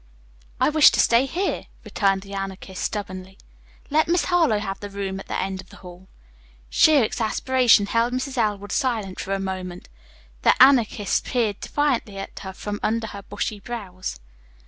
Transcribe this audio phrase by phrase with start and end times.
[0.59, 3.37] "I wish to stay here," returned the Anarchist stubbornly.
[3.91, 6.07] "Let Miss Harlowe have the room at the end of the hall."
[6.71, 8.35] Sheer exasperation held Mrs.
[8.35, 9.89] Elwood silent for a moment.
[10.41, 14.19] The Anarchist peered defiantly at her from under her bushy eyebrows.